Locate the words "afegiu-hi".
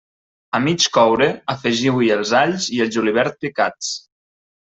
1.53-2.09